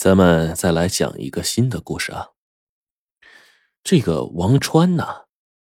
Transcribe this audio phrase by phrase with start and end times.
[0.00, 2.28] 咱们再来讲一个新的故事啊。
[3.84, 5.26] 这个王川呢，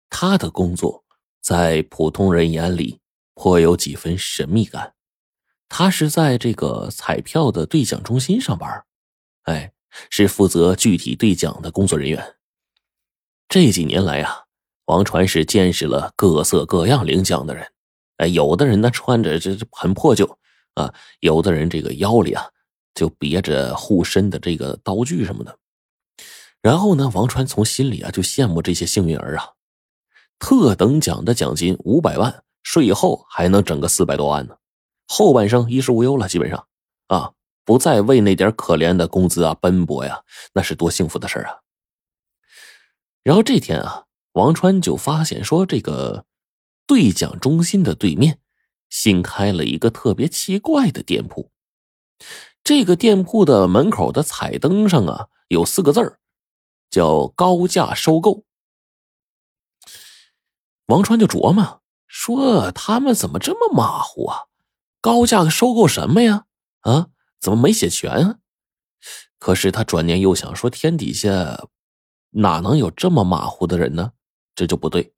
[0.08, 1.05] 他的工作
[1.42, 3.03] 在普通人眼里
[3.34, 4.95] 颇有几分神秘感。
[5.68, 8.87] 他是在这个彩票的兑奖中心上班，
[9.43, 9.75] 哎，
[10.09, 12.37] 是负责具体兑奖的工作人员。
[13.51, 14.45] 这几年来啊，
[14.87, 17.71] 王传是见识了各色各样领奖的人。
[18.17, 20.39] 哎，有的人呢穿着这很破旧
[20.73, 22.49] 啊，有的人这个腰里啊。
[22.95, 25.59] 就别着护身的这个刀具什么的，
[26.61, 29.50] 然后呢，王川从心里啊就羡慕这些幸运儿啊，
[30.39, 34.56] 特等奖的奖金五百万，税后还能整个四百多万呢，
[35.09, 36.66] 后半生衣食无忧了，基本上
[37.09, 37.33] 啊，
[37.64, 40.22] 不再为那点可怜的工资啊奔波呀，
[40.52, 41.61] 那是多幸福的事啊。
[43.22, 46.27] 然后这天啊，王川就发现说，这个
[46.86, 48.38] 兑奖中心的对面
[48.91, 51.50] 新开了一个特别奇怪的店铺。
[52.64, 56.18] 这个店铺的门口的彩灯上啊，有四个字儿，
[56.90, 58.44] 叫“高价收购”。
[60.86, 64.44] 王川就琢磨说：“他们怎么这么马虎啊？
[65.00, 66.44] 高价收购什么呀？
[66.82, 67.08] 啊，
[67.41, 68.36] 怎么没写全啊？”
[69.38, 71.66] 可是他转念又想说：“天底下
[72.30, 74.12] 哪能有这么马虎的人呢？
[74.54, 75.12] 这就不对。”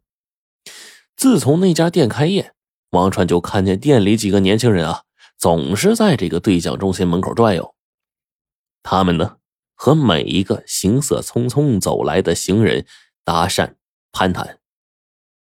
[1.14, 2.54] 自从那家店开业，
[2.90, 5.03] 王川就看见店里几个年轻人啊。
[5.38, 7.74] 总是在这个兑奖中心门口转悠，
[8.82, 9.36] 他们呢
[9.74, 12.86] 和每一个行色匆匆走来的行人
[13.24, 13.74] 搭讪
[14.12, 14.58] 攀谈。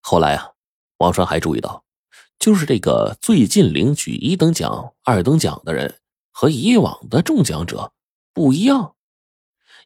[0.02, 0.52] 后来啊，
[0.98, 1.84] 王川还注意到，
[2.38, 6.00] 就是这个最近领取一等奖、二等奖的人
[6.32, 7.94] 和以往的中奖者
[8.34, 8.96] 不一样。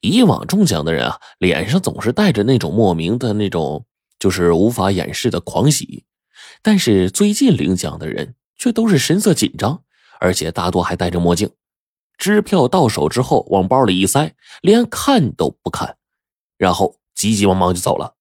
[0.02, 3.86] 以往中奖的人啊，脸上总是带着那种莫名的那种，
[4.18, 6.06] 就是无法掩饰的狂喜；
[6.62, 9.84] 但是最近领奖的人却都是神色紧张。
[10.20, 11.50] 而且大多还戴着墨镜，
[12.18, 15.98] 支票到手之后往包里一塞，连看都不看，
[16.58, 18.16] 然后急急忙忙就走了。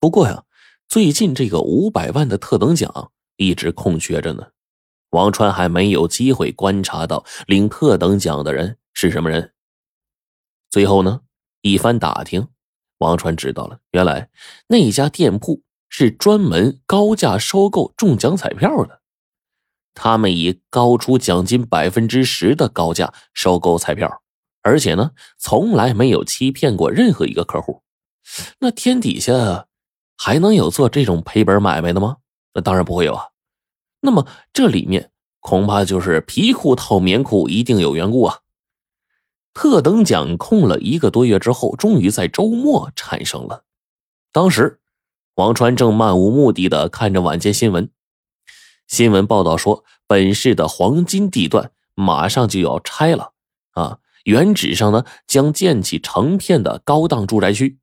[0.00, 0.44] 不过呀，
[0.88, 4.48] 最近这个五百万的特等奖一直空缺着呢，
[5.10, 9.52] 王川还没有机会观察到领特等奖的人是什么人。
[10.70, 11.20] 最后呢，
[11.60, 12.48] 一番打听，
[12.98, 14.30] 王川知道了，原来
[14.66, 19.02] 那家店铺是专门高价收购中奖彩票的。
[19.94, 24.22] 他们以高出奖金百分之十的高价收购彩票，
[24.62, 27.82] 而且呢，从来没有欺骗过任何一个客户。
[28.58, 29.66] 那天底下
[30.16, 32.16] 还能有做这种赔本买卖的吗？
[32.54, 33.28] 那当然不会有啊。
[34.00, 35.10] 那么这里面
[35.40, 38.40] 恐怕就是皮裤套棉裤，一定有缘故啊。
[39.52, 43.64] 特等奖空了一个多月之后，终于在周末产生了。
[44.32, 44.80] 当时，
[45.36, 47.88] 王川正漫无目的的看着晚间新闻。
[48.94, 53.32] 新闻报道说，本市的黄金地段马上就要拆了，
[53.72, 57.80] 啊，原址上呢将建起成片的高档住宅区，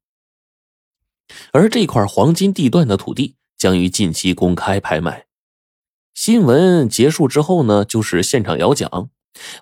[1.52, 5.26] 而这块黄金地段的土地将于近期公开拍卖。
[6.14, 9.10] 新闻结束之后呢，就是现场摇奖，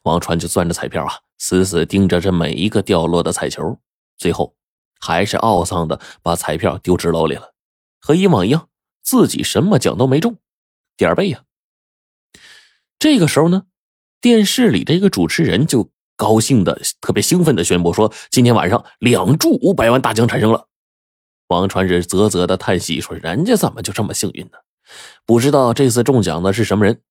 [0.03, 3.79] 王川就攥着彩票啊，死死盯着这每一个掉落的彩球，
[4.19, 4.55] 最后
[4.99, 7.55] 还是懊丧的把彩票丢纸篓里了，
[7.99, 8.69] 和以往一样，
[9.01, 10.37] 自己什么奖都没中。
[10.99, 11.43] 点背呀！
[12.99, 13.63] 这个时候呢，
[14.19, 20.67] 电视里这个主持人就高兴的、特别兴奋的宣布说：“今天晚上两注五百万大奖产生了。”
[21.47, 24.57] 王传是啧啧的叹息说：“人家怎么就这么幸运呢？
[25.25, 27.01] 不知道这次中奖的是什么人？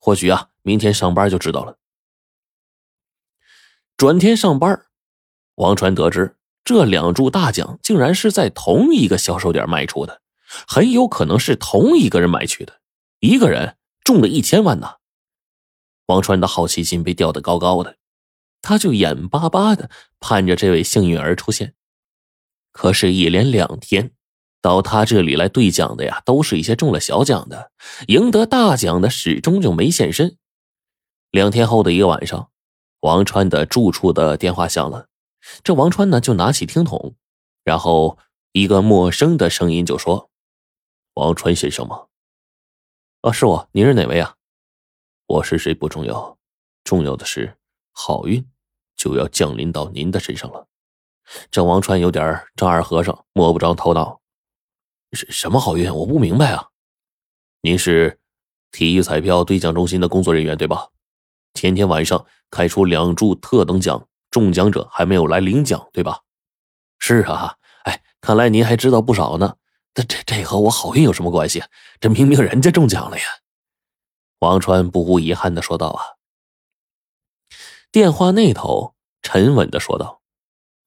[0.00, 1.78] 或许啊，明天上班就知道了。”
[3.96, 4.86] 转天上班，
[5.54, 10.20] 王传得知这两注大奖竟然是在同一个销售点卖出的，
[10.66, 12.80] 很有可能是同一个人买去的。
[13.20, 14.96] 一个人中了一千万呢！
[16.06, 17.96] 王川的好奇心被吊得高高的，
[18.62, 19.90] 他就眼巴巴的
[20.20, 21.74] 盼着这位幸运儿出现。
[22.72, 24.12] 可是，一连两天
[24.60, 27.72] 到他这里来兑奖的呀，都是一些中了小奖的，
[28.08, 30.36] 赢得大奖的始终就没现身。
[31.30, 32.50] 两天后的一个晚上，
[33.00, 35.08] 王川的住处的电话响了，
[35.64, 37.14] 这王川呢就拿起听筒，
[37.64, 38.18] 然后
[38.52, 40.30] 一个陌生的声音就说
[41.14, 42.06] ：“王川先生吗？”
[43.26, 44.36] 啊，是我，您是哪位啊？
[45.26, 46.38] 我是谁不重要，
[46.84, 47.56] 重要的是
[47.90, 48.46] 好运
[48.94, 50.68] 就要降临到您的身上了。
[51.50, 54.20] 郑王川有点丈二和尚摸不着头脑，
[55.10, 55.92] 什什么好运？
[55.92, 56.68] 我不明白啊。
[57.62, 58.20] 您是
[58.70, 60.90] 体育彩票兑奖中心的工作人员对吧？
[61.54, 66.20] 前天晚上开出两注特等奖，中奖者还没有来领奖对吧？
[67.00, 67.56] 是啊，
[67.86, 69.56] 哎，看来您还知道不少呢。
[69.96, 71.64] 这这这和我好运有什么关系？
[72.00, 73.24] 这明明人家中奖了呀！
[74.40, 76.20] 王川不无遗憾的说道：“啊。”
[77.90, 80.20] 电话那头沉稳的说道：“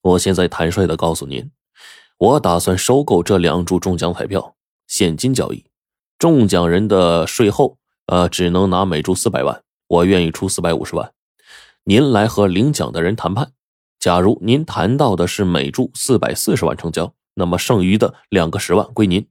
[0.02, 1.50] 我现在坦率的告诉您，
[2.20, 5.66] 我打算收购这两注中奖彩票，现金交易，
[6.20, 11.12] 中奖人的税后，呃，只能拿每注四百万，我愿意出四百五十万，
[11.86, 13.54] 您来和领奖的人谈判。
[14.00, 19.24] 假如您谈到的是每注四百四十万成交，那么剩余的两个十万归您；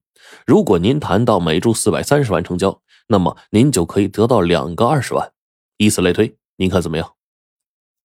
[0.47, 5.33] 如果您谈到每注四百三十万成交，那么您就可以得到两个二十万，
[5.77, 7.15] 以此类推，您看怎么样？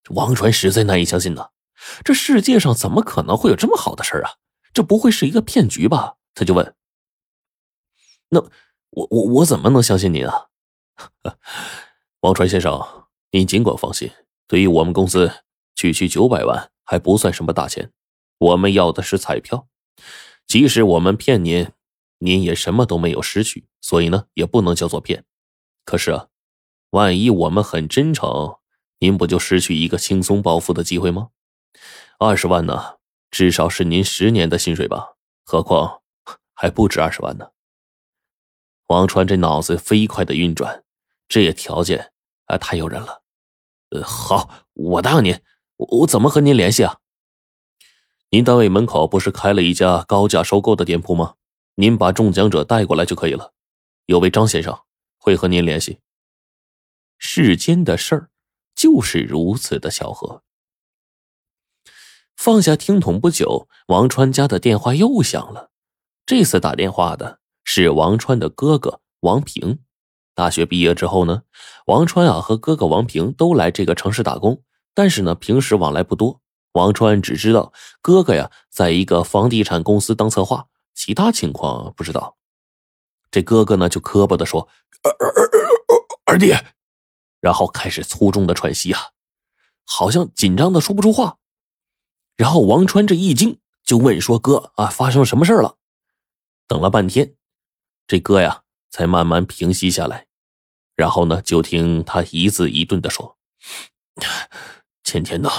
[0.10, 1.52] 王传实在难以相信呢，
[2.04, 4.32] 这世界上怎么可能会有这么好的事儿啊？
[4.74, 6.18] 这不会是一个骗局吧？
[6.36, 6.76] 他就问
[8.30, 8.42] ：“那
[8.90, 10.48] 我我我怎么能相信您啊？”
[12.22, 14.12] 王传先生，您尽管放心，
[14.48, 15.32] 对于我们公司，
[15.76, 17.92] 区区九百万还不算什么大钱，
[18.40, 19.68] 我们要的是彩票，
[20.48, 21.72] 即使我们骗您。
[22.20, 25.26] 您也什么都没有失去，所以呢，也不能叫做骗。
[25.84, 26.28] 可是啊，
[26.92, 28.56] 万一我们很真诚，
[29.00, 31.32] 您不就失去一个轻松暴富的机会吗？
[32.20, 33.00] 二十万呢，
[33.30, 35.16] 至少是您十年的薪水吧？
[35.44, 36.02] 何况
[36.54, 37.50] 还不止二十万呢。
[38.88, 40.86] 王川这脑子飞快的运转，
[41.28, 42.14] 这也条件
[42.46, 43.24] 啊，太诱人了。
[43.90, 45.38] 呃，好，我答应您。
[45.76, 47.00] 我我怎么和您联系啊？
[48.34, 51.36] 您单位门口不是开了一家高价收购的店铺吗？
[51.76, 53.54] 您把中奖者带过来就可以了，
[54.08, 54.76] 有位张先生
[55.20, 56.00] 会和您联系。
[57.20, 58.30] 世间的事儿
[58.74, 60.42] 就是如此的巧合。
[62.36, 65.70] 放下听筒不久，王川家的电话又响了。
[66.26, 69.78] 这次打电话的是王川的哥哥王平。
[70.34, 71.44] 大学毕业之后呢，
[71.86, 74.64] 王川啊和哥哥王平都来这个城市打工，
[74.96, 76.42] 但是呢平时往来不多。
[76.74, 80.68] 王川只知道哥哥呀在一个房地产公司当策划。
[80.96, 82.38] 其他情况不知道，
[83.32, 84.70] 这哥哥呢就磕巴的说
[86.26, 86.54] ：“二弟。”
[87.42, 89.10] 然后开始粗重的喘息啊，
[89.86, 91.40] 好像紧张的说不出话。
[92.38, 95.78] 然后王川这一惊，就问说：“哥啊，发生什么事了？”
[96.70, 97.36] 等了半天，
[98.06, 98.62] 这哥呀
[98.92, 100.28] 才慢慢平息下来。
[100.96, 103.38] 然后呢，就听他一字一顿的说
[105.04, 105.50] ：“前天呢，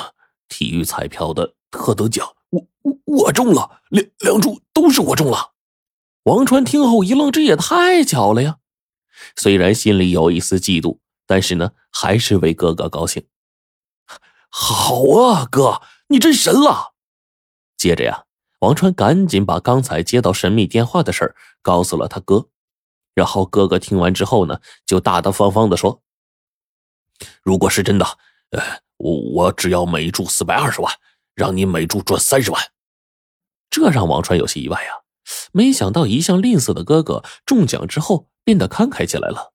[0.54, 2.24] 体育彩票的特等奖。”
[2.54, 5.54] 我我我中了两两注都是我中了，
[6.22, 8.58] 王川听后一愣，这也太巧了呀！
[9.34, 13.26] 虽然心里有一丝嫉妒，但是呢，还是为哥哥高兴。
[14.48, 16.94] 好啊，哥，你真神了！
[17.76, 18.26] 接着呀，
[18.60, 22.48] 王川赶紧把刚才接到神秘电话的事儿告诉了他哥，
[23.14, 26.02] 然后哥哥听完之后呢，就大大方方的说
[27.42, 28.06] ：“如果是真的，
[28.50, 28.62] 呃，
[28.96, 30.92] 我我只要每注四百二十万。”
[31.34, 32.62] 让你每注赚三十万，
[33.68, 35.02] 这让王川有些意外啊！
[35.50, 39.52] 没想到一向吝啬的哥哥中奖之后变得慷慨起来了。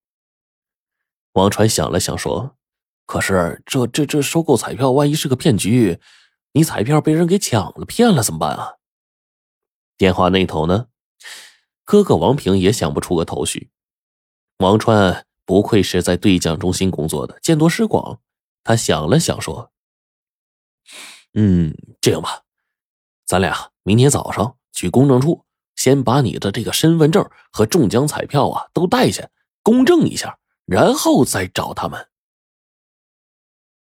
[1.31, 2.57] 王川想了想说
[3.07, 6.01] ：“可是这这这收购彩票，万一是个骗局，
[6.51, 8.73] 你彩票被人给抢了骗了怎么办啊？”
[9.95, 10.87] 电话那头呢，
[11.85, 13.69] 哥哥王平也想不出个头绪。
[14.57, 18.19] 王川不愧是在兑奖中心工作的，见多识广。
[18.69, 19.71] 他想了想说。
[21.33, 22.43] 嗯，这样吧，
[23.25, 25.43] 咱俩明天早上去公证处，
[25.75, 29.27] 先把你的这个身份证和中奖彩票啊都带去，
[29.63, 30.37] 公证一下，
[30.67, 32.09] 然后再找他们。